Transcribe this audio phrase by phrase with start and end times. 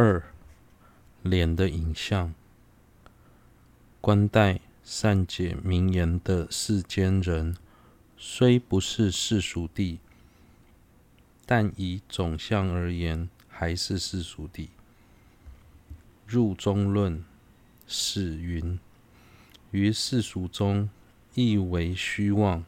[0.00, 0.22] 二、
[1.24, 2.32] 脸的影像。
[4.00, 7.56] 观待善解名言的世间人，
[8.16, 9.98] 虽不是世俗谛，
[11.44, 14.68] 但以总相而言，还是世俗谛。
[16.28, 17.24] 入中论
[17.88, 18.78] 释云：
[19.72, 20.88] 于世俗中，
[21.34, 22.64] 亦为虚妄，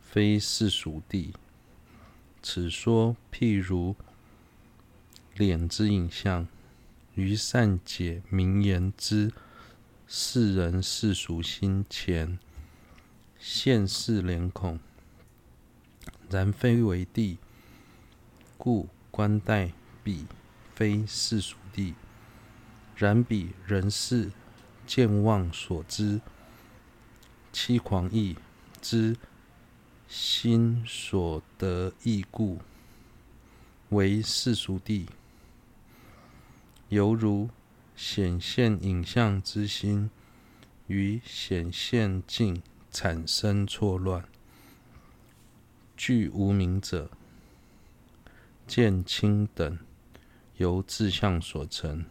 [0.00, 1.34] 非世俗谛。
[2.42, 3.94] 此说譬如
[5.34, 6.48] 脸之影像，
[7.14, 9.32] 于善解名言之
[10.06, 12.38] 世人世俗心前
[13.38, 14.80] 现世脸孔，
[16.28, 17.36] 然非为谛，
[18.58, 20.26] 故观待彼
[20.74, 21.94] 非世俗谛。
[22.96, 24.30] 然彼人世
[24.86, 26.20] 见忘所知，
[27.52, 28.36] 欺誑义
[28.80, 29.16] 之
[30.08, 32.60] 心所得亦故，
[33.90, 35.06] 为世俗谛。
[36.88, 37.48] 犹如
[37.96, 40.10] 显现影像之心，
[40.86, 44.24] 与显现境产生错乱，
[45.96, 47.10] 具无明者，
[48.66, 49.78] 见清等，
[50.56, 52.04] 由自相所成。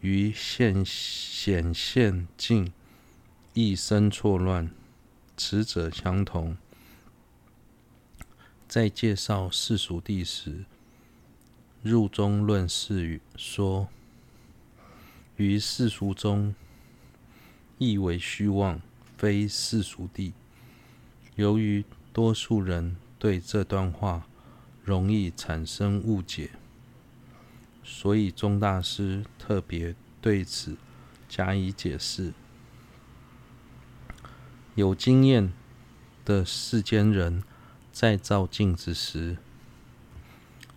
[0.00, 2.72] 于现显现境
[3.54, 4.70] 亦生错乱，
[5.36, 6.56] 此者相同。
[8.66, 10.64] 在介绍世俗地时，
[11.82, 13.88] 入中论释语说：
[15.36, 16.54] 于世俗中，
[17.76, 18.80] 亦为虚妄，
[19.16, 20.32] 非世俗地。
[21.34, 24.28] 由于多数人对这段话
[24.84, 26.50] 容易产生误解。
[27.82, 30.76] 所以，宗大师特别对此
[31.28, 32.32] 加以解释。
[34.76, 35.52] 有经验
[36.24, 37.42] 的世间人
[37.90, 39.38] 在照镜子时，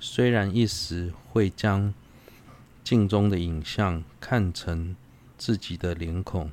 [0.07, 1.91] 虽然一时会将
[2.83, 4.95] 镜中的影像看成
[5.35, 6.51] 自己的脸孔，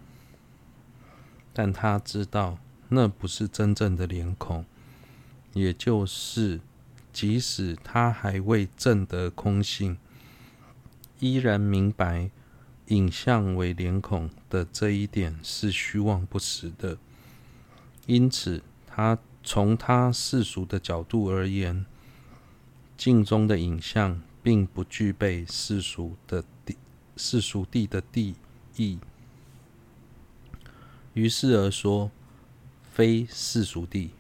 [1.53, 2.56] 但他知道
[2.88, 4.65] 那不是真正的脸孔，
[5.53, 6.60] 也就是，
[7.12, 9.98] 即使他还未证得空性。
[11.21, 12.31] 依然明白
[12.87, 16.97] 影像为脸孔的这一点是虚妄不实的，
[18.06, 21.84] 因此他从他世俗的角度而言，
[22.97, 26.76] 镜中的影像并不具备世俗的地、
[27.16, 28.34] 世俗地的谛
[28.76, 28.98] 义，
[31.14, 32.10] 于是而说
[32.91, 34.10] 非世俗地。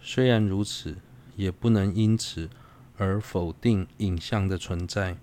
[0.00, 0.98] 虽然如此，
[1.36, 2.48] 也不能因此。
[3.00, 5.18] 而否定影像的存在，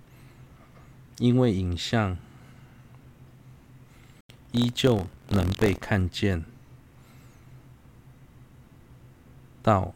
[1.18, 2.18] 因为影像
[4.54, 6.46] 依旧能被看见
[9.62, 9.94] 到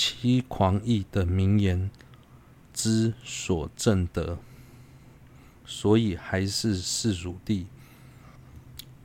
[0.00, 1.90] 七狂义的名言
[2.72, 4.38] 之所证得，
[5.66, 7.66] 所以还是世俗地。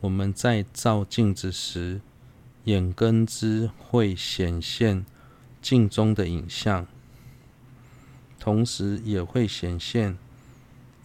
[0.01, 1.99] 我们在照镜子时，
[2.65, 5.03] 眼根之会显现
[5.63, 6.85] 镜中的影像。
[8.39, 10.19] 同时也会显现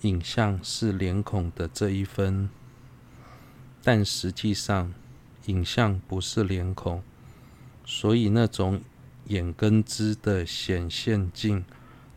[0.03, 2.50] 影像是脸孔的这一分，
[3.82, 4.93] 但实际上
[5.47, 7.03] 影像不是脸孔，
[7.87, 8.82] 所以那种
[9.28, 11.65] 眼根知的显现境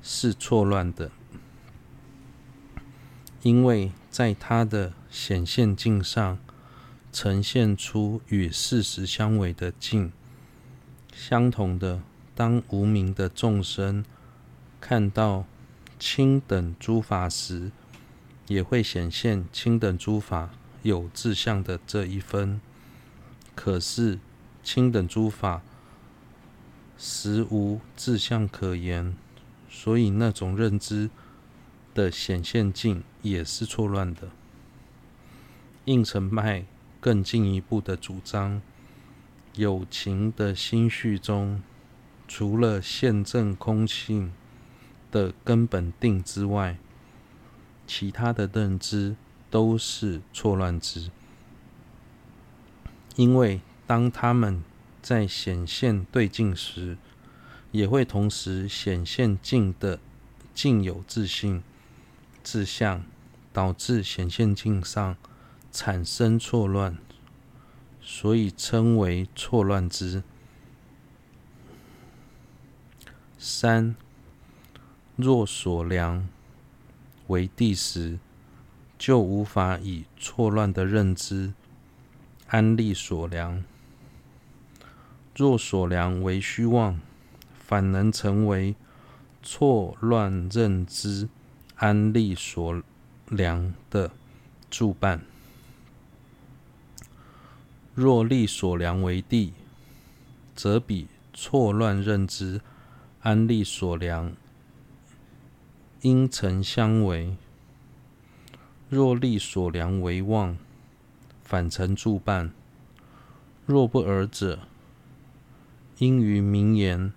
[0.02, 1.12] 是错乱的，
[3.42, 6.38] 因为在它的显现境上
[7.12, 10.12] 呈现出与事实相违的境，
[11.14, 12.02] 相同的，
[12.34, 14.04] 当无明的众生。
[14.80, 15.46] 看到
[16.00, 17.72] 清等诸法时，
[18.48, 20.50] 也会显现清等诸法
[20.82, 22.60] 有自相的这一分。
[23.54, 24.18] 可是
[24.64, 25.62] 清等诸法
[27.02, 29.16] 实无自相可言，
[29.68, 31.10] 所以那种认知
[31.96, 34.30] 的显现境也是错乱的。
[35.86, 36.66] 应成派
[37.00, 38.62] 更进一步的主张，
[39.56, 41.64] 有情的心绪中，
[42.28, 44.32] 除了现证空性。
[45.12, 46.78] 的根本定之外，
[47.86, 49.18] 其他的认知
[49.50, 51.12] 都是错乱之。
[53.18, 54.64] 因为当他们
[55.02, 56.98] 在显现对境时，
[57.72, 60.00] 也会同时显现境的
[60.54, 61.64] 境有自性、
[62.44, 63.04] 自相，
[63.52, 65.18] 导致显现境上
[65.72, 66.98] 产生错乱，
[68.02, 70.24] 所以称为错乱之。
[73.38, 73.96] 三。
[75.18, 76.28] 若所量
[77.28, 78.18] 为地时，
[78.98, 81.54] 就无法以错乱的认知
[82.48, 83.62] 安立所量；
[85.42, 87.00] 若所量为虚妄，
[87.58, 88.76] 反能成为
[89.42, 91.30] 错乱认知
[91.78, 92.84] 安立所
[93.28, 94.12] 量的
[94.70, 95.22] 助伴。
[97.96, 99.54] 若立所量为地，
[100.56, 102.62] 则比错乱认知
[103.22, 104.34] 安立所量
[106.02, 107.36] 应成相违；
[108.90, 110.56] 若立所量为妄，
[111.44, 112.52] 反成助伴。
[113.66, 114.60] 若不尔者，
[116.02, 117.14] 应于名言：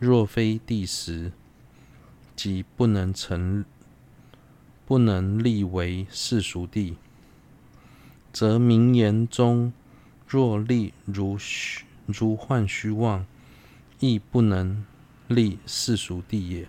[0.00, 1.30] 若非谛时，
[2.34, 3.64] 即不能成，
[4.84, 6.96] 不能立为世俗地，
[8.32, 9.72] 则名言中。
[10.26, 11.38] 若立如
[12.06, 13.24] 如幻虚妄，
[14.00, 14.84] 亦不能
[15.28, 16.68] 立世俗地也。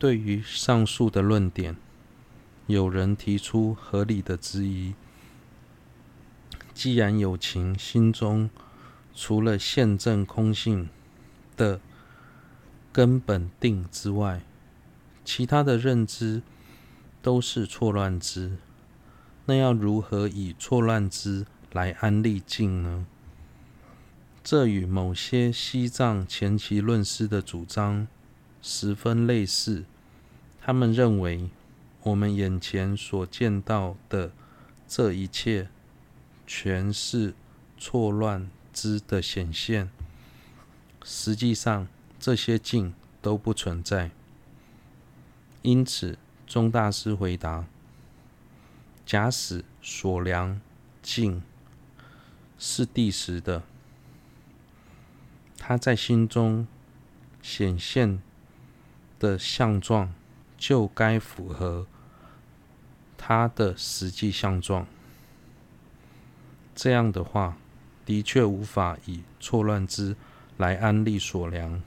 [0.00, 1.76] 对于上述的论点，
[2.66, 4.94] 有人提出合理的质疑：
[6.74, 8.50] 既然有情心中
[9.16, 10.90] 除了现证空性
[11.56, 11.80] 的
[12.92, 14.42] 根本定之外，
[15.24, 16.42] 其他的认知
[17.22, 18.58] 都是错乱之，
[19.46, 23.06] 那要如何以错乱之来安立境呢？
[24.44, 28.06] 这与某些西藏前期论师的主张
[28.60, 29.86] 十分类似。
[30.60, 31.48] 他们认为，
[32.02, 34.32] 我们眼前所见到的
[34.86, 35.68] 这一切，
[36.46, 37.34] 全是
[37.78, 39.88] 错乱知的显现。
[41.02, 41.88] 实际上，
[42.20, 42.92] 这些境
[43.22, 44.10] 都不存在。
[45.62, 47.64] 因此，钟大师回答：
[49.06, 50.60] 假使所量
[51.00, 51.42] 境。
[52.58, 53.62] 是谛实的，
[55.58, 56.66] 他在心中
[57.42, 58.22] 显现
[59.18, 60.14] 的相状，
[60.56, 61.86] 就该符合
[63.18, 64.86] 他的实际相状。
[66.74, 67.58] 这样的话，
[68.06, 70.16] 的确无法以错乱之
[70.56, 71.82] 来安立所量。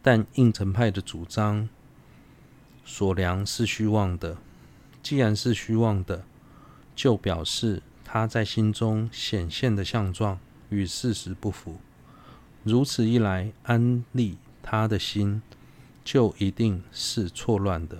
[0.00, 1.68] 但应成派的主张，
[2.84, 4.38] 所量是虚妄的。
[5.02, 6.22] 既然是虚妄的，
[6.94, 7.82] 就表示。
[8.10, 10.40] 他在心中显现的相状
[10.70, 11.76] 与事实不符，
[12.64, 15.42] 如此一来，安立他的心
[16.02, 17.98] 就一定是错乱的。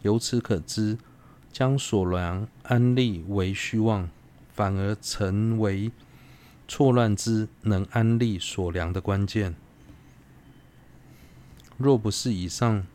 [0.00, 0.96] 由此可知，
[1.52, 4.08] 将所量安立为虚妄，
[4.52, 5.90] 反而成为
[6.68, 9.54] 错乱之能安立所量的关键。
[11.76, 12.86] 若不是以上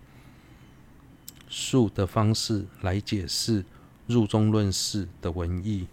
[1.49, 3.65] 述的方式来解释。
[4.07, 5.85] 入中论释的文义，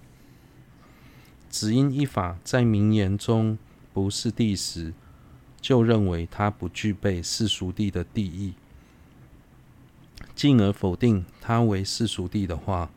[1.51, 3.59] 只因一法在名言中
[3.93, 4.95] 不是谛实，
[5.61, 8.55] 就认为它不具备世俗地的谛义，
[10.37, 12.89] 进而否定它为世俗地的话，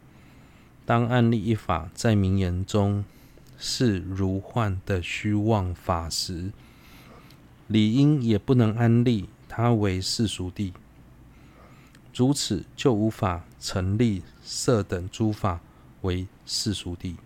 [0.88, 3.04] 当案例一法在名言中
[3.58, 6.54] 是如幻的虚妄法时，
[7.68, 10.72] 理应也不能安立它为世俗谛。
[12.16, 15.60] 如此就无法成立色等诸法
[16.04, 17.18] 为世俗谛。